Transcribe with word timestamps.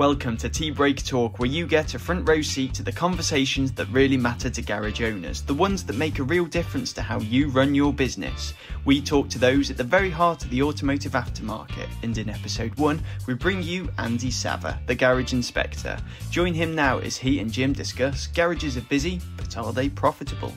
Welcome 0.00 0.38
to 0.38 0.48
Tea 0.48 0.70
Break 0.70 1.04
Talk, 1.04 1.38
where 1.38 1.46
you 1.50 1.66
get 1.66 1.92
a 1.92 1.98
front 1.98 2.26
row 2.26 2.40
seat 2.40 2.72
to 2.72 2.82
the 2.82 2.90
conversations 2.90 3.70
that 3.72 3.84
really 3.88 4.16
matter 4.16 4.48
to 4.48 4.62
garage 4.62 5.02
owners, 5.02 5.42
the 5.42 5.52
ones 5.52 5.84
that 5.84 5.94
make 5.94 6.18
a 6.18 6.22
real 6.22 6.46
difference 6.46 6.94
to 6.94 7.02
how 7.02 7.20
you 7.20 7.48
run 7.48 7.74
your 7.74 7.92
business. 7.92 8.54
We 8.86 9.02
talk 9.02 9.28
to 9.28 9.38
those 9.38 9.70
at 9.70 9.76
the 9.76 9.84
very 9.84 10.08
heart 10.08 10.42
of 10.42 10.48
the 10.48 10.62
automotive 10.62 11.12
aftermarket, 11.12 11.86
and 12.02 12.16
in 12.16 12.30
episode 12.30 12.74
1, 12.76 12.98
we 13.26 13.34
bring 13.34 13.62
you 13.62 13.90
Andy 13.98 14.30
Savva, 14.30 14.78
the 14.86 14.94
garage 14.94 15.34
inspector. 15.34 15.98
Join 16.30 16.54
him 16.54 16.74
now 16.74 16.96
as 17.00 17.18
he 17.18 17.38
and 17.38 17.52
Jim 17.52 17.74
discuss 17.74 18.26
garages 18.26 18.78
are 18.78 18.88
busy, 18.88 19.20
but 19.36 19.54
are 19.58 19.74
they 19.74 19.90
profitable? 19.90 20.54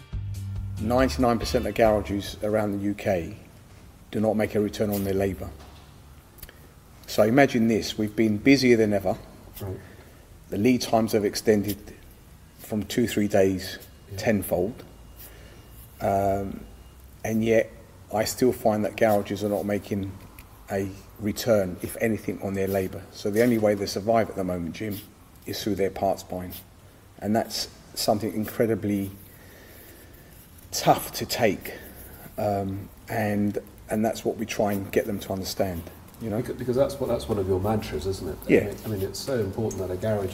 99% 0.77 1.65
of 1.65 1.75
garages 1.75 2.37
around 2.43 2.79
the 2.79 2.91
UK 2.91 3.35
do 4.09 4.21
not 4.21 4.37
make 4.37 4.55
a 4.55 4.61
return 4.61 4.89
on 4.89 5.03
their 5.03 5.13
labour. 5.13 5.49
So 7.07 7.23
imagine 7.23 7.67
this 7.67 7.97
we've 7.97 8.15
been 8.15 8.37
busier 8.37 8.77
than 8.77 8.93
ever. 8.93 9.17
Right. 9.61 9.77
The 10.49 10.57
lead 10.57 10.81
times 10.81 11.13
have 11.13 11.25
extended 11.25 11.77
from 12.59 12.83
two, 12.83 13.07
three 13.07 13.27
days 13.27 13.77
Yeah. 14.11 14.17
tenfold. 14.17 14.83
Um, 16.01 16.61
and 17.23 17.43
yet, 17.43 17.71
I 18.13 18.25
still 18.25 18.51
find 18.51 18.83
that 18.85 18.95
garages 18.95 19.43
are 19.43 19.49
not 19.49 19.65
making 19.65 20.11
a 20.71 20.89
return, 21.19 21.77
if 21.81 21.95
anything, 22.01 22.39
on 22.41 22.53
their 22.53 22.67
labour. 22.67 23.01
So 23.11 23.29
the 23.31 23.41
only 23.41 23.57
way 23.57 23.73
they 23.75 23.85
survive 23.85 24.29
at 24.29 24.35
the 24.35 24.43
moment, 24.43 24.75
Jim, 24.75 24.99
is 25.45 25.63
through 25.63 25.75
their 25.75 25.89
parts 25.89 26.23
buying. 26.23 26.53
And 27.19 27.35
that's 27.35 27.69
something 27.95 28.33
incredibly 28.33 29.11
tough 30.71 31.11
to 31.13 31.25
take. 31.25 31.73
Um, 32.37 32.89
and, 33.09 33.57
and 33.89 34.03
that's 34.03 34.25
what 34.25 34.37
we 34.37 34.45
try 34.45 34.73
and 34.73 34.91
get 34.91 35.05
them 35.05 35.19
to 35.19 35.33
understand. 35.33 35.83
You 36.23 36.29
know? 36.29 36.41
Because, 36.41 36.77
that's 36.77 36.95
what 36.99 37.09
that's 37.09 37.27
one 37.27 37.37
of 37.37 37.47
your 37.49 37.59
mantras, 37.59 38.07
isn't 38.07 38.29
it? 38.29 38.37
Yeah. 38.47 38.59
I 38.59 38.63
mean, 38.63 38.77
I 38.85 38.87
mean, 38.87 39.01
it's 39.01 39.19
so 39.19 39.37
important 39.39 39.81
that 39.81 39.91
a 39.91 39.97
garage 39.97 40.33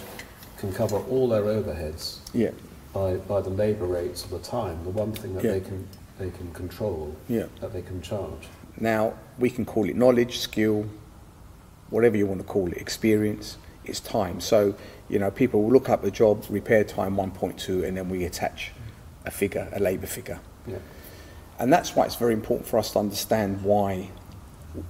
can 0.57 0.71
cover 0.71 0.97
all 0.97 1.27
their 1.27 1.43
overheads 1.43 2.19
Yeah, 2.33 2.51
by, 2.93 3.15
by 3.15 3.41
the 3.41 3.49
labour 3.49 3.85
rates 3.85 4.23
of 4.23 4.29
the 4.29 4.39
time. 4.39 4.83
The 4.83 4.91
one 4.91 5.13
thing 5.13 5.33
that 5.33 5.43
Yeah. 5.43 5.51
they 5.53 5.61
can 5.61 5.87
they 6.19 6.29
can 6.29 6.51
control, 6.51 7.15
yeah. 7.29 7.45
that 7.61 7.71
they 7.73 7.81
can 7.81 8.01
charge. 8.01 8.49
Now, 8.79 9.13
we 9.39 9.49
can 9.49 9.65
call 9.65 9.89
it 9.89 9.95
knowledge, 9.95 10.39
skill, 10.39 10.85
whatever 11.89 12.17
you 12.17 12.25
want 12.27 12.41
to 12.41 12.45
call 12.45 12.67
it, 12.67 12.77
experience, 12.77 13.57
it's 13.85 14.01
time. 14.01 14.41
So, 14.41 14.75
you 15.07 15.17
know, 15.17 15.31
people 15.31 15.63
will 15.63 15.71
look 15.71 15.89
up 15.89 16.01
the 16.01 16.11
job, 16.11 16.43
repair 16.49 16.83
time 16.83 17.15
1.2, 17.15 17.85
and 17.85 17.95
then 17.95 18.09
we 18.09 18.25
attach 18.25 18.73
a 19.25 19.31
figure, 19.31 19.69
a 19.71 19.79
labour 19.79 20.07
figure. 20.07 20.41
Yeah. 20.67 20.79
And 21.57 21.71
that's 21.71 21.95
why 21.95 22.05
it's 22.05 22.15
very 22.15 22.33
important 22.33 22.67
for 22.67 22.77
us 22.77 22.91
to 22.91 22.99
understand 22.99 23.63
why, 23.63 24.09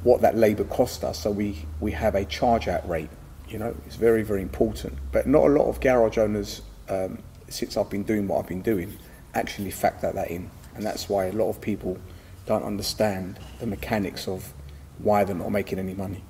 what 0.04 0.22
that 0.22 0.36
labour 0.36 0.66
cost 0.66 1.04
us, 1.04 1.20
so 1.20 1.32
we, 1.32 1.66
we 1.80 1.92
have 1.92 2.16
a 2.16 2.26
charge 2.26 2.68
out 2.68 2.88
rate. 2.88 3.10
You 3.48 3.58
know, 3.58 3.76
it's 3.86 3.96
very, 3.96 4.24
very 4.24 4.42
important. 4.42 4.98
But 5.12 5.26
not 5.26 5.46
a 5.46 5.50
lot 5.50 5.68
of 5.68 5.80
garage 5.80 6.18
owners, 6.18 6.62
um, 6.90 7.20
since 7.48 7.78
I've 7.78 7.90
been 7.90 8.04
doing 8.04 8.28
what 8.28 8.40
I've 8.40 8.48
been 8.48 8.62
doing, 8.62 8.98
actually 9.34 9.72
factor 9.72 10.12
that 10.12 10.30
in. 10.30 10.50
And 10.76 10.86
that's 10.86 11.10
why 11.10 11.26
a 11.26 11.32
lot 11.32 11.50
of 11.50 11.60
people 11.62 11.98
don't 12.46 12.64
understand 12.64 13.40
the 13.60 13.68
mechanics 13.68 14.28
of 14.28 14.54
why 15.00 15.24
they're 15.24 15.36
not 15.36 15.52
making 15.52 15.80
any 15.80 15.94
money. 15.94 16.24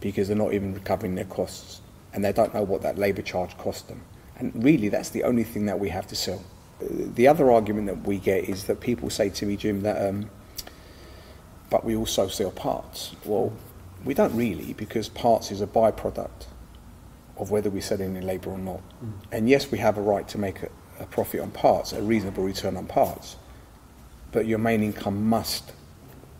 Because 0.00 0.28
they're 0.28 0.36
not 0.36 0.52
even 0.52 0.74
recovering 0.74 1.14
their 1.14 1.24
costs. 1.26 1.80
And 2.12 2.24
they 2.24 2.32
don't 2.32 2.52
know 2.52 2.62
what 2.62 2.82
that 2.82 2.98
labour 2.98 3.22
charge 3.22 3.56
cost 3.56 3.88
them. 3.88 4.02
And 4.36 4.52
really, 4.64 4.88
that's 4.88 5.10
the 5.10 5.22
only 5.24 5.44
thing 5.44 5.66
that 5.66 5.78
we 5.78 5.90
have 5.90 6.06
to 6.08 6.16
sell. 6.16 6.42
Uh, 6.82 6.86
The 7.14 7.28
other 7.28 7.50
argument 7.50 7.86
that 7.86 8.06
we 8.06 8.18
get 8.18 8.48
is 8.48 8.64
that 8.64 8.80
people 8.80 9.10
say 9.10 9.28
to 9.30 9.46
me, 9.46 9.56
Jim, 9.56 9.82
that 9.82 10.08
um, 10.08 10.30
but 11.70 11.84
we 11.84 11.96
also 11.96 12.28
sell 12.28 12.50
parts. 12.50 13.14
Well, 13.24 13.52
we 14.04 14.14
don't 14.14 14.34
really 14.36 14.72
because 14.74 15.08
parts 15.08 15.50
is 15.50 15.60
a 15.60 15.66
byproduct 15.66 16.46
of 17.36 17.50
whether 17.50 17.70
we 17.70 17.80
sell 17.80 18.02
any 18.02 18.20
labour 18.20 18.50
or 18.50 18.58
not. 18.58 18.80
And 19.32 19.48
yes, 19.48 19.70
we 19.70 19.78
have 19.78 19.96
a 19.96 20.02
right 20.02 20.28
to 20.28 20.38
make 20.38 20.62
a, 20.62 20.68
a 20.98 21.06
profit 21.06 21.40
on 21.40 21.50
parts, 21.50 21.92
a 21.92 22.02
reasonable 22.02 22.44
return 22.44 22.76
on 22.76 22.86
parts, 22.86 23.36
but 24.32 24.46
your 24.46 24.58
main 24.58 24.82
income 24.82 25.24
must 25.26 25.72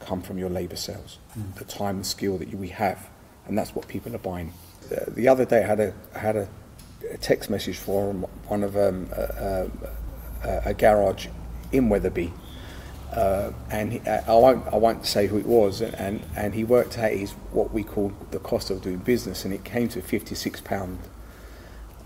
come 0.00 0.22
from 0.22 0.38
your 0.38 0.50
labour 0.50 0.77
sales, 0.77 1.19
the 1.56 1.65
time 1.65 1.97
and 1.97 2.06
skill 2.06 2.38
that 2.38 2.49
you, 2.49 2.56
we 2.56 2.69
have, 2.69 3.09
and 3.47 3.56
that's 3.56 3.75
what 3.75 3.87
people 3.88 4.15
are 4.15 4.19
buying. 4.19 4.53
The, 4.88 5.10
the 5.10 5.28
other 5.28 5.44
day, 5.44 5.62
I 5.62 5.66
had 5.66 5.81
a 5.81 5.94
I 6.15 6.19
had 6.19 6.37
a, 6.37 6.49
a 7.10 7.19
text 7.19 7.50
message 7.50 7.76
from 7.76 8.22
one 8.49 8.62
of 8.62 8.76
um, 8.76 9.09
a, 9.12 9.71
a, 10.44 10.62
a 10.66 10.75
garage 10.75 11.28
in 11.72 11.88
Wetherby, 11.88 12.32
uh, 13.12 13.53
and 13.71 13.93
he, 13.93 14.00
I 14.09 14.34
won't 14.34 14.66
I 14.72 14.76
won't 14.76 15.04
say 15.04 15.26
who 15.26 15.38
it 15.38 15.47
was, 15.47 15.81
and 15.81 16.22
and 16.37 16.54
he 16.54 16.65
worked 16.65 16.97
out 16.98 17.12
his 17.12 17.32
what 17.53 17.72
we 17.72 17.82
call 17.82 18.12
the 18.31 18.38
cost 18.38 18.71
of 18.71 18.82
doing 18.82 18.98
business, 18.98 19.44
and 19.44 19.53
it 19.53 19.65
came 19.65 19.88
to 19.88 20.03
fifty 20.03 20.34
six 20.34 20.60
pound 20.60 20.98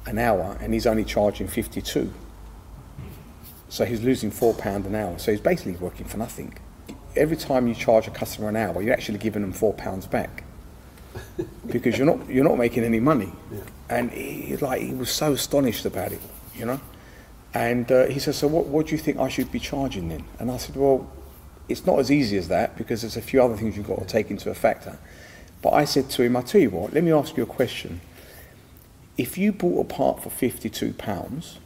an 0.06 0.19
hour, 0.19 0.56
and 0.60 0.72
he's 0.72 0.87
only 0.87 1.04
charging 1.04 1.47
fifty 1.47 1.82
two. 1.82 2.12
So 3.69 3.84
he's 3.84 4.03
losing 4.03 4.31
four 4.31 4.54
pound 4.54 4.87
an 4.87 4.94
hour. 4.94 5.19
So 5.19 5.31
he's 5.32 5.41
basically 5.41 5.72
working 5.72 6.06
for 6.06 6.16
nothing. 6.16 6.56
Every 7.16 7.37
time 7.37 7.69
you 7.69 7.75
charge 7.75 8.06
a 8.06 8.10
customer 8.10 8.48
an 8.48 8.56
hour, 8.56 8.81
you're 8.81 8.93
actually 8.93 9.19
giving 9.19 9.43
them 9.43 9.53
four 9.53 9.75
pounds 9.75 10.06
back 10.06 10.44
because 11.66 11.98
you're 11.98 12.06
not 12.06 12.28
you're 12.31 12.44
not 12.44 12.56
making 12.56 12.84
any 12.84 13.00
money. 13.00 13.32
Yeah. 13.53 13.60
And 13.91 14.10
he 14.10 14.56
like 14.56 14.81
he 14.81 14.94
was 14.94 15.10
so 15.10 15.32
astonished 15.32 15.84
about 15.84 16.12
it, 16.12 16.20
you 16.56 16.64
know. 16.64 16.81
And 17.54 17.91
uh, 17.91 18.06
he 18.06 18.19
said, 18.19 18.34
"So 18.34 18.48
what, 18.48 18.66
what 18.66 18.87
do 18.87 18.92
you 18.92 18.98
think 18.98 19.19
I 19.19 19.28
should 19.28 19.50
be 19.53 19.60
charging 19.60 20.09
then?" 20.09 20.25
And 20.41 20.50
I 20.50 20.56
said, 20.56 20.75
"Well, 20.75 21.10
it's 21.69 21.87
not 21.87 22.00
as 22.00 22.10
easy 22.10 22.37
as 22.37 22.48
that 22.48 22.76
because 22.76 23.03
there's 23.03 23.16
a 23.16 23.22
few 23.22 23.42
other 23.42 23.56
things 23.56 23.76
you've 23.76 23.87
got 23.87 24.00
to 24.00 24.04
take 24.04 24.31
into 24.31 24.50
a 24.50 24.54
factor." 24.54 24.98
But 25.62 25.70
I 25.70 25.84
said 25.84 26.10
to 26.10 26.25
him, 26.25 26.37
"I 26.37 26.43
tell 26.43 26.60
you 26.60 26.70
what, 26.70 26.93
let 26.93 27.04
me 27.04 27.12
ask 27.12 27.37
you 27.37 27.44
a 27.44 27.47
question. 27.47 28.00
If 29.16 29.38
you 29.38 29.53
bought 29.53 29.81
a 29.81 29.94
part 29.94 30.22
for 30.22 30.31
fifty-two 30.31 30.94
pounds, 30.94 31.60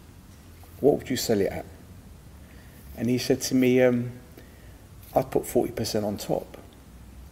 what 0.80 0.98
would 0.98 1.08
you 1.08 1.16
sell 1.16 1.40
it 1.40 1.50
at?" 1.50 1.64
And 2.96 3.08
he 3.08 3.16
said 3.16 3.40
to 3.42 3.54
me, 3.54 3.82
um, 3.82 4.12
"I'd 5.14 5.30
put 5.30 5.46
forty 5.46 5.72
percent 5.72 6.04
on 6.04 6.18
top." 6.18 6.58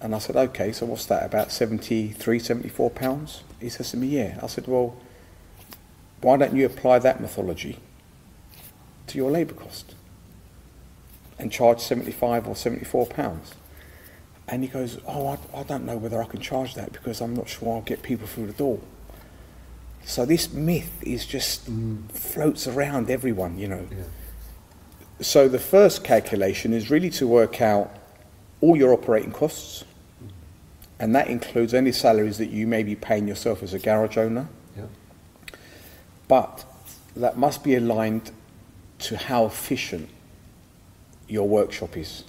And 0.01 0.15
I 0.15 0.19
said, 0.19 0.35
"Okay, 0.35 0.73
so 0.73 0.87
what's 0.87 1.07
that? 1.07 1.25
About 1.25 1.53
73, 1.53 2.39
74 2.39 2.91
pounds?" 2.91 3.43
He 3.61 3.69
says 3.69 3.91
to 3.91 3.99
me, 3.99 4.07
"Yeah." 4.07 4.39
I 4.43 4.47
said, 4.47 4.67
"Well, 4.67 4.97
why 6.23 6.39
don't 6.39 6.57
you 6.57 6.65
apply 6.65 7.01
that 7.01 7.21
methodology 7.21 7.81
to 9.09 9.19
your 9.19 9.31
labour 9.31 9.55
cost 9.55 9.95
and 11.39 11.53
charge 11.53 11.81
75 11.81 12.49
or 12.49 12.57
74 12.57 13.07
pounds. 13.07 13.55
And 14.49 14.63
he 14.63 14.69
goes, 14.69 14.99
oh, 15.07 15.27
I, 15.27 15.61
I 15.61 15.63
don't 15.65 15.85
know 15.85 15.97
whether 15.97 16.23
I 16.23 16.27
can 16.27 16.41
charge 16.41 16.75
that 16.75 16.93
because 16.93 17.21
I'm 17.21 17.35
not 17.35 17.49
sure 17.49 17.75
I'll 17.75 17.83
get 17.83 18.03
people 18.03 18.27
through 18.27 18.47
the 18.47 18.53
door. 18.53 18.81
So 20.05 20.25
this 20.25 20.53
myth 20.53 21.03
is 21.03 21.27
just 21.27 21.69
mm. 21.69 22.09
floats 22.13 22.69
around 22.69 23.11
everyone, 23.11 23.59
you 23.59 23.67
know. 23.67 23.87
Yeah. 23.91 24.05
So 25.21 25.49
the 25.49 25.59
first 25.59 26.05
calculation 26.05 26.73
is 26.73 26.91
really 26.91 27.11
to 27.11 27.27
work 27.27 27.61
out 27.61 27.93
all 28.61 28.77
your 28.77 28.93
operating 28.93 29.33
costs, 29.33 29.85
and 31.01 31.15
that 31.15 31.29
includes 31.29 31.75
any 31.75 31.91
salaries 31.91 32.39
that 32.39 32.51
you 32.51 32.67
may 32.67 32.85
be 32.85 32.95
paying 32.95 33.27
yourself 33.27 33.63
as 33.63 33.75
a 33.75 33.79
garage 33.79 34.17
owner, 34.17 34.49
Yeah. 34.77 34.85
but 36.29 36.65
that 37.17 37.37
must 37.37 37.65
be 37.65 37.75
aligned 37.75 38.31
to 39.07 39.17
how 39.17 39.47
efficient 39.47 40.09
your 41.29 41.47
workshop 41.49 41.97
is. 41.97 42.25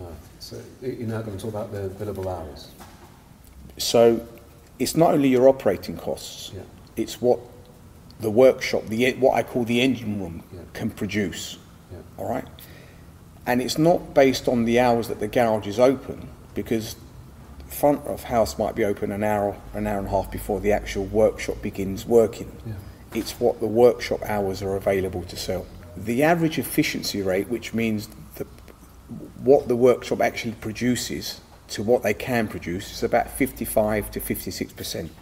Ah, 0.00 0.04
so 0.38 0.56
you're 0.80 1.08
now 1.08 1.22
going 1.22 1.36
to 1.36 1.42
talk 1.42 1.50
about 1.52 1.72
the 1.72 1.88
billable 2.04 2.26
hours. 2.26 2.68
So 3.78 4.24
it's 4.78 4.96
not 4.96 5.12
only 5.12 5.28
your 5.28 5.48
operating 5.48 5.96
costs, 5.96 6.52
Yeah. 6.54 6.62
it's 6.96 7.20
what 7.20 7.40
the 8.20 8.30
workshop, 8.30 8.86
the 8.86 9.12
what 9.14 9.34
I 9.34 9.42
call 9.42 9.64
the 9.64 9.80
engine 9.80 10.20
room, 10.20 10.44
Yeah. 10.52 10.60
can 10.72 10.90
produce. 10.90 11.58
Yeah. 11.92 11.98
All 12.16 12.28
right, 12.28 12.44
and 13.46 13.60
it's 13.60 13.78
not 13.78 14.14
based 14.14 14.46
on 14.46 14.64
the 14.66 14.78
hours 14.78 15.08
that 15.08 15.18
the 15.18 15.26
garage 15.28 15.66
is 15.66 15.80
open 15.80 16.28
because 16.54 16.94
front 17.66 18.04
of 18.06 18.24
house 18.24 18.56
might 18.58 18.74
be 18.76 18.84
open 18.84 19.10
an 19.10 19.24
hour, 19.24 19.56
an 19.74 19.86
hour 19.86 19.98
and 19.98 20.06
a 20.06 20.10
half 20.10 20.30
before 20.30 20.60
the 20.60 20.70
actual 20.72 21.06
workshop 21.06 21.60
begins 21.62 22.06
working. 22.06 22.52
Yeah. 22.66 22.74
It's 23.14 23.40
what 23.40 23.58
the 23.58 23.66
workshop 23.66 24.20
hours 24.24 24.62
are 24.62 24.76
available 24.76 25.22
to 25.22 25.36
sell. 25.36 25.66
The 25.96 26.22
average 26.22 26.58
efficiency 26.58 27.22
rate, 27.22 27.48
which 27.48 27.74
means 27.74 28.08
the, 28.36 28.46
what 29.42 29.68
the 29.68 29.76
workshop 29.76 30.20
actually 30.20 30.52
produces 30.52 31.40
to 31.68 31.82
what 31.82 32.02
they 32.02 32.14
can 32.14 32.48
produce, 32.48 32.92
is 32.92 33.02
about 33.02 33.30
55 33.30 34.10
to 34.12 34.20
56 34.20 34.72
percent, 34.72 35.12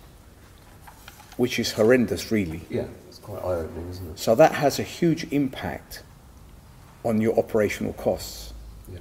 which 1.37 1.59
is 1.59 1.73
horrendous, 1.73 2.31
really. 2.31 2.62
Yeah. 2.70 2.87
It's 3.09 3.19
quite 3.19 3.43
eye-opening, 3.43 3.88
isn't 3.91 4.11
it? 4.11 4.19
So 4.19 4.35
that 4.35 4.53
has 4.53 4.79
a 4.79 4.82
huge 4.82 5.31
impact 5.32 6.03
on 7.05 7.21
your 7.21 7.38
operational 7.38 7.93
costs. 7.94 8.53
Yeah. 8.91 8.99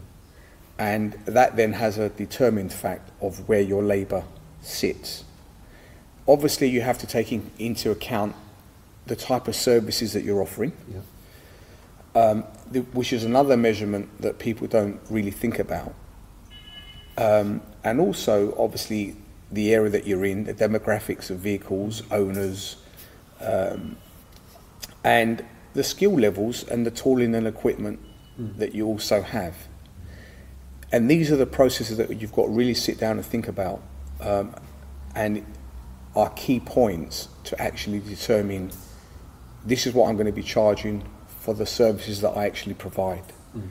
And 0.77 1.13
that 1.25 1.55
then 1.55 1.73
has 1.73 1.97
a 1.97 2.09
determined 2.09 2.71
fact 2.71 3.11
of 3.21 3.47
where 3.49 3.61
your 3.61 3.83
labour 3.83 4.23
sits. 4.61 5.23
Obviously, 6.27 6.69
you 6.69 6.81
have 6.81 6.97
to 6.99 7.07
take 7.07 7.31
in, 7.31 7.49
into 7.57 7.89
account 7.91 8.35
the 9.05 9.15
type 9.15 9.47
of 9.47 9.55
services 9.55 10.13
that 10.13 10.23
you're 10.23 10.41
offering, 10.41 10.73
Yeah. 10.91 10.99
Um, 12.15 12.43
the, 12.71 12.81
which 12.81 13.13
is 13.13 13.23
another 13.23 13.57
measurement 13.57 14.21
that 14.21 14.39
people 14.39 14.67
don't 14.67 14.99
really 15.09 15.31
think 15.31 15.59
about. 15.59 15.93
Um, 17.17 17.61
and 17.83 17.99
also, 17.99 18.55
obviously, 18.57 19.15
the 19.51 19.73
area 19.73 19.89
that 19.89 20.05
you're 20.05 20.25
in, 20.25 20.43
the 20.43 20.53
demographics 20.53 21.29
of 21.29 21.39
vehicles, 21.39 22.03
owners, 22.11 22.77
um, 23.39 23.97
and 25.03 25.45
the 25.73 25.83
skill 25.83 26.13
levels 26.19 26.63
and 26.67 26.85
the 26.85 26.91
tooling 26.91 27.33
and 27.35 27.47
equipment 27.47 27.99
that 28.37 28.75
you 28.75 28.85
also 28.85 29.21
have. 29.21 29.55
And 30.91 31.09
these 31.09 31.31
are 31.31 31.35
the 31.35 31.45
processes 31.45 31.97
that 31.97 32.21
you've 32.21 32.33
got 32.33 32.43
to 32.43 32.49
really 32.49 32.73
sit 32.73 32.99
down 32.99 33.17
and 33.17 33.25
think 33.25 33.47
about, 33.47 33.81
um, 34.21 34.55
and 35.15 35.45
are 36.15 36.29
key 36.31 36.59
points 36.59 37.29
to 37.43 37.61
actually 37.61 37.99
determine 37.99 38.71
this 39.65 39.85
is 39.85 39.93
what 39.93 40.09
I'm 40.09 40.15
going 40.15 40.27
to 40.27 40.31
be 40.31 40.43
charging 40.43 41.03
for 41.47 41.53
the 41.53 41.65
services 41.65 42.19
that 42.19 42.31
I 42.31 42.45
actually 42.45 42.73
provide. 42.73 43.23
Mm. 43.55 43.69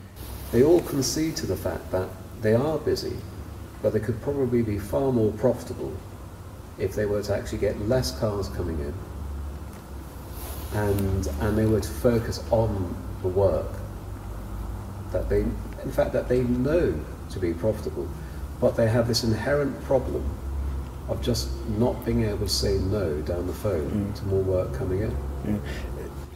They 0.50 0.64
all 0.64 0.80
concede 0.80 1.36
to 1.36 1.46
the 1.46 1.58
fact 1.58 1.90
that 1.90 2.08
they 2.40 2.54
are 2.54 2.78
busy, 2.78 3.18
but 3.82 3.92
they 3.92 4.00
could 4.00 4.18
probably 4.22 4.62
be 4.62 4.78
far 4.78 5.12
more 5.12 5.30
profitable 5.32 5.92
if 6.78 6.94
they 6.94 7.04
were 7.04 7.22
to 7.24 7.36
actually 7.36 7.58
get 7.58 7.78
less 7.82 8.18
cars 8.18 8.48
coming 8.48 8.80
in 8.80 8.94
and, 10.72 11.26
and 11.42 11.58
they 11.58 11.66
were 11.66 11.82
to 11.82 11.88
focus 11.88 12.42
on 12.50 12.96
the 13.20 13.28
work 13.28 13.70
that 15.12 15.28
they, 15.28 15.40
in 15.40 15.92
fact, 15.92 16.14
that 16.14 16.30
they 16.30 16.44
know 16.44 16.98
to 17.28 17.38
be 17.38 17.52
profitable, 17.52 18.08
but 18.58 18.74
they 18.74 18.88
have 18.88 19.06
this 19.06 19.22
inherent 19.22 19.84
problem 19.84 20.24
of 21.10 21.20
just 21.20 21.50
not 21.78 22.06
being 22.06 22.24
able 22.24 22.38
to 22.38 22.48
say 22.48 22.78
no 22.78 23.20
down 23.20 23.46
the 23.46 23.52
phone 23.52 23.90
mm. 23.90 24.18
to 24.18 24.24
more 24.24 24.42
work 24.42 24.72
coming 24.72 25.02
in. 25.02 25.16
Mm. 25.44 25.60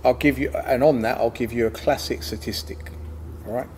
I'll 0.03 0.15
give 0.15 0.39
you, 0.39 0.51
and 0.51 0.83
on 0.83 1.03
that, 1.03 1.19
I'll 1.19 1.31
give 1.31 1.53
you 1.53 1.67
a 1.67 1.71
classic 1.71 2.23
statistic. 2.23 2.91
All 3.47 3.53
right, 3.53 3.69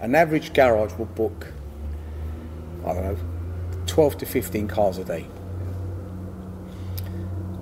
an 0.00 0.14
average 0.14 0.52
garage 0.52 0.92
will 0.94 1.06
book, 1.06 1.48
I 2.84 2.92
don't 2.92 3.04
know, 3.04 3.18
12 3.86 4.18
to 4.18 4.26
15 4.26 4.68
cars 4.68 4.98
a 4.98 5.04
day 5.04 5.26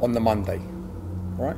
on 0.00 0.12
the 0.12 0.20
Monday. 0.20 0.60
Right, 1.38 1.56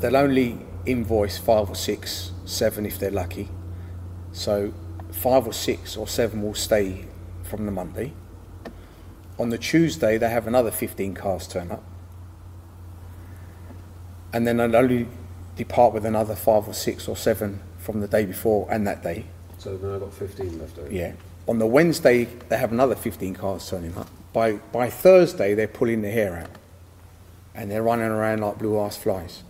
they'll 0.00 0.16
only 0.16 0.58
invoice 0.84 1.38
five 1.38 1.70
or 1.70 1.76
six, 1.76 2.32
seven 2.44 2.86
if 2.86 2.98
they're 2.98 3.10
lucky. 3.10 3.48
So, 4.32 4.74
five 5.12 5.46
or 5.46 5.52
six 5.52 5.96
or 5.96 6.08
seven 6.08 6.42
will 6.42 6.54
stay 6.54 7.04
from 7.44 7.66
the 7.66 7.72
Monday. 7.72 8.12
On 9.38 9.50
the 9.50 9.58
Tuesday, 9.58 10.18
they 10.18 10.28
have 10.28 10.48
another 10.48 10.72
15 10.72 11.14
cars 11.14 11.46
turn 11.46 11.70
up 11.70 11.84
and 14.34 14.44
then 14.44 14.58
I'd 14.58 14.74
only 14.74 15.06
depart 15.56 15.94
with 15.94 16.04
another 16.04 16.34
five 16.34 16.66
or 16.66 16.74
six 16.74 17.06
or 17.06 17.16
seven 17.16 17.60
from 17.78 18.00
the 18.00 18.08
day 18.08 18.26
before 18.26 18.66
and 18.68 18.84
that 18.84 19.00
day. 19.00 19.26
So 19.58 19.76
now 19.76 19.94
I've 19.94 20.00
got 20.00 20.12
15 20.12 20.58
left 20.58 20.76
over. 20.76 20.92
Yeah. 20.92 21.12
On 21.46 21.60
the 21.60 21.66
Wednesday, 21.66 22.24
they 22.24 22.58
have 22.58 22.72
another 22.72 22.96
15 22.96 23.34
cars 23.34 23.70
turning 23.70 23.96
up. 23.96 24.08
By, 24.32 24.54
by 24.72 24.90
Thursday, 24.90 25.54
they're 25.54 25.68
pulling 25.68 26.02
their 26.02 26.10
hair 26.10 26.36
out. 26.36 26.50
And 27.54 27.70
they're 27.70 27.84
running 27.84 28.06
around 28.06 28.40
like 28.40 28.58
blue 28.58 28.76
ass 28.80 28.96
flies. 28.96 29.44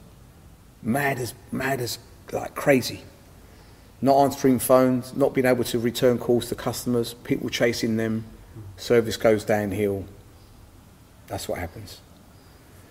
Mad 0.83 1.19
as, 1.19 1.33
mad 1.51 1.81
as, 1.81 1.99
like 2.31 2.55
crazy. 2.55 3.05
Not 4.03 4.23
answering 4.23 4.59
phones, 4.59 5.17
not 5.17 5.33
being 5.33 5.47
able 5.47 5.65
to 5.65 5.79
return 5.79 6.19
calls 6.19 6.51
to 6.51 6.55
customers, 6.55 7.15
people 7.25 7.49
chasing 7.49 7.97
them, 7.97 8.27
service 8.77 9.17
goes 9.17 9.45
downhill. 9.45 10.05
That's 11.27 11.49
what 11.49 11.59
happens. 11.59 12.03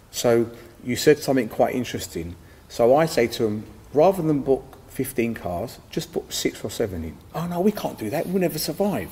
So 0.10 0.50
you 0.83 0.95
said 0.95 1.19
something 1.19 1.50
quite 1.50 1.75
interesting. 1.75 2.35
So 2.69 2.95
I 2.95 3.06
say 3.06 3.27
to 3.27 3.44
them, 3.44 3.65
rather 3.94 4.21
than 4.21 4.41
book 4.41 4.77
15 4.89 5.33
cars, 5.35 5.80
just 5.89 6.13
book 6.13 6.31
six 6.31 6.63
or 6.63 6.69
seven 6.69 7.03
in. 7.03 7.18
Oh 7.33 7.47
no, 7.47 7.59
we 7.62 7.71
can't 7.71 7.97
do 7.97 8.09
that. 8.09 8.27
We'll 8.27 8.41
never 8.41 8.59
survive. 8.59 9.12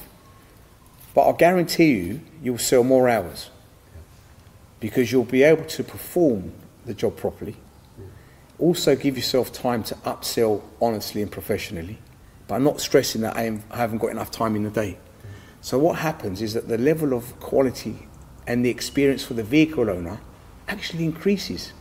But 1.13 1.27
I 1.27 1.33
guarantee 1.33 1.91
you, 1.93 2.21
you'll 2.41 2.57
sell 2.57 2.83
more 2.83 3.09
hours 3.09 3.49
because 4.79 5.11
you'll 5.11 5.23
be 5.23 5.43
able 5.43 5.65
to 5.65 5.83
perform 5.83 6.53
the 6.85 6.93
job 6.93 7.17
properly. 7.17 7.55
Also, 8.57 8.95
give 8.95 9.17
yourself 9.17 9.51
time 9.51 9.83
to 9.83 9.95
upsell 9.95 10.61
honestly 10.81 11.21
and 11.21 11.31
professionally, 11.31 11.97
but 12.47 12.59
not 12.59 12.79
stressing 12.79 13.21
that 13.21 13.35
I 13.35 13.59
haven't 13.75 13.97
got 13.97 14.11
enough 14.11 14.31
time 14.31 14.55
in 14.55 14.63
the 14.63 14.69
day. 14.69 14.97
So, 15.61 15.77
what 15.77 15.99
happens 15.99 16.41
is 16.41 16.53
that 16.53 16.67
the 16.67 16.77
level 16.77 17.13
of 17.13 17.39
quality 17.39 18.07
and 18.47 18.63
the 18.65 18.69
experience 18.69 19.23
for 19.23 19.33
the 19.33 19.43
vehicle 19.43 19.89
owner 19.89 20.19
actually 20.71 21.03
increases. 21.03 21.73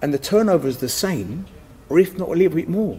And 0.00 0.14
the 0.14 0.18
turnover 0.18 0.68
is 0.68 0.78
the 0.78 0.88
same, 0.88 1.46
or 1.88 1.98
if 1.98 2.16
not 2.16 2.28
a 2.28 2.32
little 2.32 2.54
bit 2.54 2.68
more. 2.68 2.98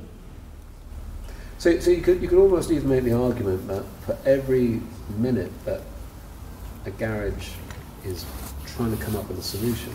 So, 1.58 1.80
so 1.80 1.90
you, 1.90 2.02
could, 2.02 2.22
you 2.22 2.28
could 2.28 2.40
almost 2.40 2.70
even 2.70 2.90
make 2.90 3.04
the 3.04 3.14
argument 3.14 3.68
that 3.68 3.84
for 4.06 4.18
every 4.26 4.82
minute 5.18 5.52
that 5.66 5.82
a 6.86 6.92
garage 6.92 7.50
is 8.04 8.26
trying 8.66 8.96
to 8.96 9.04
come 9.04 9.16
up 9.16 9.28
with 9.28 9.40
a 9.40 9.44
solution, 9.44 9.94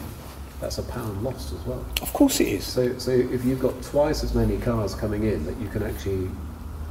that's 0.61 0.79
a 0.79 0.83
pound 0.85 1.23
lost 1.23 1.53
as 1.53 1.61
well. 1.67 1.85
Of 2.01 2.13
course 2.13 2.41
it 2.41 2.49
is. 2.49 2.65
So, 2.65 2.99
so 2.99 3.11
if 3.11 3.45
you've 3.45 3.61
got 3.61 3.81
twice 3.83 4.25
as 4.25 4.35
many 4.35 4.59
cars 4.59 4.95
coming 4.95 5.25
in 5.25 5.45
that 5.47 5.59
you 5.59 5.69
can 5.69 5.83
actually 5.83 6.31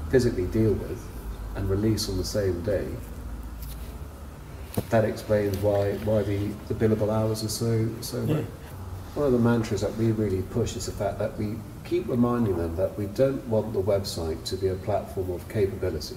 physically 0.10 0.46
deal 0.48 0.74
with 0.74 1.02
and 1.56 1.70
release 1.70 2.10
on 2.10 2.18
the 2.18 2.26
same 2.26 2.62
day, 2.64 2.88
that 4.90 5.06
explains 5.06 5.58
why, 5.58 5.94
why 6.06 6.24
the, 6.24 6.48
the 6.68 6.74
billable 6.74 7.12
hours 7.12 7.44
are 7.44 7.50
so, 7.50 7.90
so 8.02 8.18
low. 8.20 8.46
One 9.16 9.26
of 9.26 9.34
the 9.34 9.40
mantras 9.40 9.82
that 9.82 9.94
we 9.98 10.12
really 10.12 10.42
push 10.42 10.76
is 10.78 10.86
the 10.86 10.94
fact 10.94 11.20
that 11.20 11.38
we 11.38 11.56
keep 11.84 12.08
reminding 12.08 12.58
them 12.58 12.76
that 12.78 12.98
we 12.98 13.08
don't 13.08 13.46
want 13.48 13.74
the 13.74 13.82
website 13.82 14.44
to 14.46 14.56
be 14.56 14.70
a 14.70 14.76
platform 14.76 15.32
of 15.32 15.48
capability. 15.50 16.16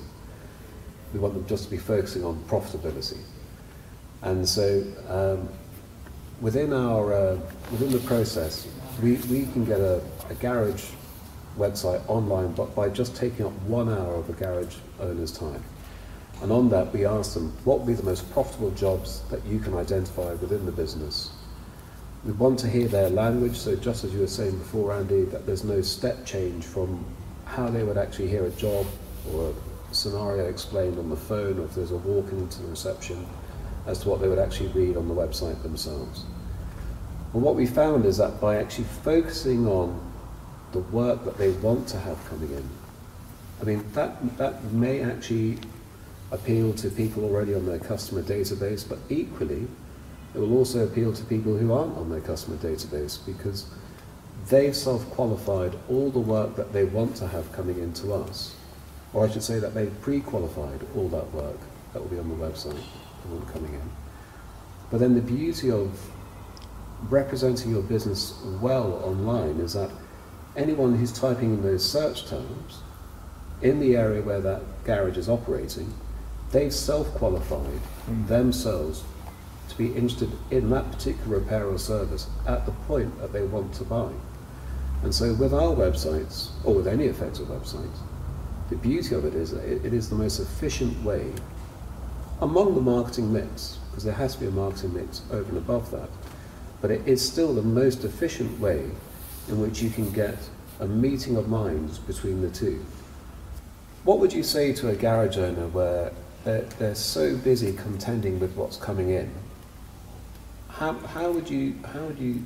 We 1.13 1.19
want 1.19 1.35
them 1.35 1.47
just 1.47 1.65
to 1.65 1.71
be 1.71 1.79
focusing 1.79 2.25
on 2.25 2.37
profitability. 2.45 3.19
And 4.23 4.49
so 4.49 4.85
um, 5.09 5.49
within 6.41 6.73
our 6.73 7.13
uh, 7.13 7.39
within 7.73 7.91
the 7.91 7.99
process, 8.01 8.69
we, 9.03 9.15
we 9.29 9.47
can 9.53 9.65
get 9.65 9.81
a, 9.81 10.01
a 10.31 10.35
garage 10.35 10.85
website 11.59 12.03
online 12.09 12.53
but 12.53 12.75
by 12.75 12.89
just 12.89 13.15
taking 13.17 13.47
up 13.47 13.53
one 13.63 13.89
hour 13.89 14.15
of 14.15 14.29
a 14.29 14.33
garage 14.33 14.77
owner's 15.01 15.33
time. 15.33 15.63
And 16.45 16.53
on 16.53 16.69
that, 16.69 16.93
we 16.93 17.07
ask 17.07 17.33
them 17.33 17.51
what 17.65 17.79
would 17.79 17.87
be 17.87 17.95
the 17.95 18.03
most 18.03 18.31
profitable 18.35 18.71
jobs 18.73 19.23
that 19.31 19.43
you 19.47 19.59
can 19.59 19.73
identify 19.73 20.35
within 20.35 20.67
the 20.67 20.73
business. 20.73 21.31
We 22.23 22.33
want 22.33 22.59
to 22.59 22.69
hear 22.69 22.87
their 22.87 23.09
language, 23.09 23.57
so 23.57 23.75
just 23.77 24.05
as 24.05 24.13
you 24.13 24.21
were 24.21 24.27
saying 24.27 24.59
before, 24.59 24.93
Andy, 24.93 25.23
that 25.25 25.47
there's 25.47 25.65
no 25.65 25.81
step 25.81 26.27
change 26.27 26.63
from 26.63 27.03
how 27.47 27.71
they 27.71 27.83
would 27.83 27.97
actually 27.97 28.29
hear 28.29 28.45
a 28.45 28.51
job 28.51 28.85
or 29.33 29.55
a 29.91 29.95
scenario 29.95 30.45
explained 30.45 30.99
on 30.99 31.09
the 31.09 31.17
phone, 31.17 31.59
or 31.59 31.65
if 31.65 31.75
there's 31.77 31.93
a 31.93 31.97
walk 31.97 32.31
into 32.31 32.61
the 32.61 32.69
reception, 32.69 33.27
as 33.87 34.01
to 34.01 34.11
what 34.11 34.21
they 34.21 34.29
would 34.29 34.39
actually 34.39 34.69
read 34.69 34.99
on 34.99 35.09
the 35.09 35.15
website 35.15 35.63
themselves. 35.63 36.27
And 37.33 37.43
what 37.43 37.55
we 37.55 37.65
found 37.65 38.05
is 38.05 38.19
that 38.19 38.39
by 38.39 38.57
actually 38.57 38.85
focusing 39.03 39.67
on 39.67 39.99
the 40.73 40.81
work 40.81 41.25
that 41.25 41.39
they 41.39 41.53
want 41.53 41.89
to 41.89 41.99
have 42.01 42.23
coming 42.29 42.51
in, 42.51 42.69
I 43.63 43.65
mean, 43.65 43.83
that, 43.95 44.37
that 44.37 44.63
may 44.65 45.01
actually 45.01 45.59
appeal 46.31 46.73
to 46.75 46.91
people 46.91 47.25
already 47.25 47.55
on 47.55 47.67
their 47.67 47.79
customer 47.79 48.23
database, 48.23 48.89
but 48.89 48.99
equally, 49.09 49.67
it 50.35 50.39
will 50.39 50.57
also 50.57 50.85
appeal 50.85 51.13
to 51.13 51.25
people 51.25 51.57
who 51.57 51.73
aren't 51.73 51.97
on 51.97 52.11
their 52.11 52.21
customer 52.21 52.57
database 52.57 53.25
because 53.25 53.67
they've 54.49 54.75
self 54.75 55.09
qualified 55.11 55.77
all 55.89 56.11
the 56.11 56.19
work 56.19 56.57
that 56.57 56.73
they 56.73 56.85
want 56.85 57.17
to 57.17 57.29
have 57.29 57.51
coming 57.53 57.79
into 57.79 58.13
us. 58.13 58.55
Or 59.13 59.27
I 59.27 59.31
should 59.31 59.45
say 59.45 59.61
that 59.61 59.75
they've 59.75 60.01
pre 60.03 60.21
qualified 60.21 60.81
all 60.97 61.09
that 61.11 61.33
work 61.33 61.59
that 61.93 62.03
will 62.03 62.09
be 62.09 62.19
on 62.19 62.29
the 62.29 62.35
website 62.35 62.73
and 62.73 63.33
all 63.33 63.47
coming 63.53 63.75
in. 63.75 63.91
But 64.91 64.99
then 64.99 65.15
the 65.15 65.23
beauty 65.23 65.71
of 65.71 65.99
representing 67.09 67.71
your 67.71 67.83
business 67.83 68.35
well 68.61 68.95
online 69.05 69.61
is 69.61 69.75
that 69.75 69.91
anyone 70.57 70.97
who's 70.97 71.13
typing 71.13 71.55
in 71.55 71.63
those 71.63 71.89
search 71.89 72.27
terms 72.27 72.81
in 73.63 73.81
the 73.81 73.97
area 73.97 74.23
where 74.23 74.41
that 74.41 74.63
garage 74.85 75.17
is 75.17 75.29
operating, 75.29 75.93
they've 76.55 76.73
self-qualified 76.73 77.81
hmm. 78.07 78.27
themselves 78.27 79.03
to 79.69 79.77
be 79.77 79.89
interested 79.89 80.31
in 80.51 80.71
that 80.71 80.91
particular 80.93 81.39
repair 81.39 81.67
or 81.67 81.79
service 81.79 82.29
at 82.47 82.65
the 82.65 82.73
point 82.87 83.19
that 83.21 83.33
they 83.33 83.43
want 83.43 83.75
to 83.75 83.85
buy. 83.85 84.11
And 85.03 85.15
so 85.15 85.35
with 85.35 85.53
our 85.53 85.75
websites, 85.75 86.51
or 86.65 86.75
with 86.75 86.87
any 86.87 87.07
effective 87.07 87.49
websites, 87.49 87.99
the 88.71 88.77
beauty 88.77 89.15
of 89.15 89.25
it 89.25 89.35
is 89.35 89.51
that 89.51 89.65
it, 89.65 89.85
it 89.85 89.93
is 89.93 90.09
the 90.09 90.15
most 90.15 90.39
efficient 90.39 91.03
way 91.05 91.33
among 92.41 92.75
the 92.75 92.81
marketing 92.81 93.33
mix, 93.33 93.79
because 93.91 94.05
there 94.05 94.15
has 94.15 94.35
to 94.35 94.41
be 94.41 94.47
a 94.47 94.51
marketing 94.51 94.95
mix 94.95 95.23
over 95.31 95.49
and 95.49 95.59
above 95.59 95.91
that, 95.91 96.09
but 96.81 96.91
it 96.91 97.07
is 97.07 97.27
still 97.27 97.53
the 97.53 97.63
most 97.63 98.05
efficient 98.05 98.61
way 98.61 98.91
in 99.49 99.61
which 99.61 99.83
you 99.83 99.91
can 99.91 100.11
get 100.13 100.39
a 100.81 100.87
meeting 100.87 101.37
of 101.37 101.49
minds 101.49 101.99
between 101.99 102.41
the 102.43 102.51
two. 102.51 102.85
What 104.05 104.21
would 104.21 104.33
you 104.33 104.43
say 104.43 104.73
to 104.75 104.91
a 104.91 104.95
garage 104.95 105.39
owner 105.39 105.67
where 105.69 106.13
they're, 106.45 106.63
they're 106.79 106.95
so 106.95 107.37
busy 107.37 107.73
contending 107.73 108.39
with 108.39 108.55
what's 108.55 108.77
coming 108.77 109.11
in? 109.11 109.31
How, 110.69 110.93
how 110.93 111.31
would 111.31 111.49
you 111.49 111.77
how 111.93 112.01
would 112.01 112.19
you 112.19 112.45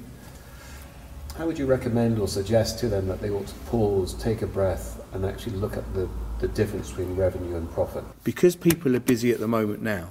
how 1.37 1.47
would 1.47 1.59
you 1.59 1.67
recommend 1.67 2.19
or 2.19 2.29
suggest 2.29 2.79
to 2.81 2.89
them 2.89 3.07
that 3.07 3.21
they 3.21 3.31
ought 3.31 3.47
to 3.47 3.55
pause, 3.67 4.15
take 4.15 4.43
a 4.43 4.47
breath, 4.47 5.01
and 5.13 5.25
actually 5.25 5.57
look 5.57 5.77
at 5.77 5.95
the, 5.95 6.09
the 6.41 6.49
difference 6.49 6.91
between 6.91 7.15
revenue 7.15 7.57
and 7.57 7.71
profit? 7.71 8.05
Because 8.25 8.57
people 8.57 8.97
are 8.97 9.01
busy 9.01 9.31
at 9.31 9.39
the 9.39 9.47
moment 9.47 9.81
now, 9.81 10.09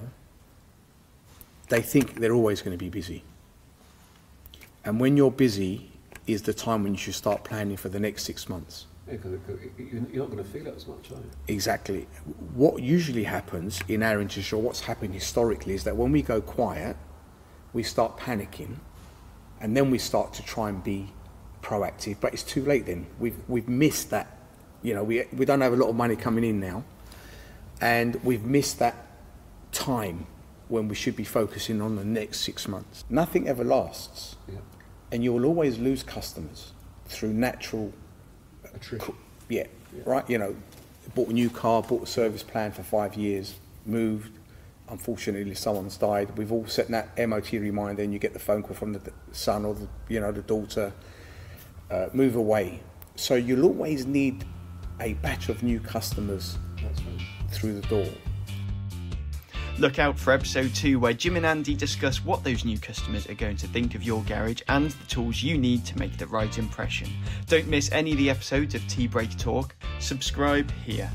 they 1.67 1.81
think 1.81 2.15
they're 2.15 2.33
always 2.33 2.61
going 2.61 2.71
to 2.71 2.83
be 2.83 2.89
busy. 2.89 3.23
And 4.85 5.01
when 5.01 5.17
you're 5.17 5.31
busy 5.31 5.91
is 6.27 6.43
the 6.43 6.53
time 6.53 6.83
when 6.83 6.93
you 6.93 6.97
should 6.97 7.15
start 7.15 7.43
planning 7.43 7.77
for 7.77 7.89
the 7.89 7.99
next 7.99 8.23
six 8.23 8.47
months. 8.47 8.85
Yeah, 9.09 9.15
'cause 9.17 9.31
it- 9.33 9.71
you're 10.11 10.23
not 10.23 10.31
going 10.31 10.43
to 10.43 10.49
feel 10.49 10.67
it 10.67 10.75
as 10.75 10.85
much, 10.87 11.11
are 11.11 11.15
you? 11.15 11.29
Exactly. 11.47 12.07
What 12.53 12.81
usually 12.83 13.23
happens 13.23 13.79
in 13.87 14.03
our 14.03 14.19
industry, 14.19 14.57
or 14.57 14.61
what's 14.61 14.81
happened 14.81 15.13
historically, 15.13 15.73
is 15.73 15.83
that 15.85 15.95
when 15.95 16.11
we 16.11 16.21
go 16.21 16.41
quiet, 16.41 16.97
we 17.73 17.83
start 17.83 18.17
panicking, 18.17 18.77
and 19.61 19.75
then 19.77 19.91
we 19.91 19.97
start 19.97 20.33
to 20.33 20.43
try 20.43 20.69
and 20.69 20.83
be 20.83 21.13
proactive. 21.61 22.17
But 22.19 22.33
it's 22.33 22.43
too 22.43 22.63
late 22.65 22.85
then. 22.85 23.07
We've 23.19 23.37
we've 23.47 23.67
missed 23.69 24.09
that. 24.11 24.27
You 24.83 24.93
know, 24.93 25.03
we 25.03 25.23
we 25.35 25.45
don't 25.45 25.61
have 25.61 25.73
a 25.73 25.77
lot 25.77 25.89
of 25.89 25.95
money 25.95 26.15
coming 26.15 26.43
in 26.43 26.59
now, 26.59 26.83
and 27.81 28.15
we've 28.23 28.43
missed 28.45 28.79
that 28.79 28.95
time 29.71 30.27
when 30.67 30.87
we 30.89 30.95
should 30.95 31.15
be 31.15 31.23
focusing 31.23 31.81
on 31.81 31.95
the 31.95 32.03
next 32.03 32.41
six 32.41 32.67
months. 32.67 33.03
Nothing 33.09 33.47
ever 33.47 33.63
lasts, 33.63 34.35
Yeah. 34.47 34.59
and 35.11 35.23
you 35.23 35.31
will 35.33 35.45
always 35.45 35.77
lose 35.79 36.03
customers 36.03 36.73
through 37.05 37.31
natural 37.33 37.93
Attrition. 38.75 39.15
yeah, 39.49 39.65
Yeah. 39.95 40.03
right. 40.05 40.29
You 40.29 40.37
know, 40.37 40.55
bought 41.15 41.29
a 41.29 41.33
new 41.33 41.49
car, 41.49 41.81
bought 41.83 42.03
a 42.03 42.07
service 42.07 42.43
plan 42.43 42.71
for 42.71 42.83
five 42.83 43.15
years, 43.15 43.55
moved. 43.85 44.31
Unfortunately, 44.89 45.53
someone's 45.53 45.97
died. 45.97 46.37
We've 46.37 46.51
all 46.51 46.65
set 46.67 46.87
that 46.89 47.17
MOT 47.27 47.51
reminder, 47.53 48.03
and 48.03 48.13
you 48.13 48.19
get 48.19 48.31
the 48.33 48.39
phone 48.39 48.63
call 48.63 48.73
from 48.75 48.93
the 48.93 49.01
son 49.33 49.65
or 49.65 49.73
the 49.73 49.87
you 50.09 50.19
know 50.19 50.31
the 50.31 50.41
daughter. 50.41 50.93
Uh, 51.89 52.09
move 52.13 52.35
away. 52.35 52.81
So 53.15 53.35
you'll 53.35 53.63
always 53.63 54.05
need 54.05 54.43
a 54.99 55.13
batch 55.13 55.47
of 55.47 55.63
new 55.63 55.79
customers 55.79 56.57
That's 56.81 57.01
right. 57.01 57.21
through 57.49 57.79
the 57.79 57.87
door. 57.87 58.07
Look 59.79 59.99
out 59.99 60.17
for 60.17 60.33
episode 60.33 60.73
2, 60.73 60.99
where 60.99 61.13
Jim 61.13 61.35
and 61.35 61.45
Andy 61.45 61.75
discuss 61.75 62.25
what 62.25 62.43
those 62.43 62.65
new 62.65 62.79
customers 62.79 63.29
are 63.29 63.35
going 63.35 63.57
to 63.57 63.67
think 63.67 63.93
of 63.93 64.01
your 64.01 64.23
garage 64.23 64.61
and 64.69 64.89
the 64.89 65.05
tools 65.05 65.43
you 65.43 65.55
need 65.55 65.85
to 65.85 65.99
make 65.99 66.17
the 66.17 66.25
right 66.25 66.57
impression. 66.57 67.11
Don't 67.45 67.67
miss 67.67 67.91
any 67.91 68.13
of 68.13 68.17
the 68.17 68.31
episodes 68.31 68.73
of 68.73 68.87
Tea 68.87 69.05
Break 69.05 69.37
Talk. 69.37 69.75
Subscribe 69.99 70.71
here. 70.83 71.11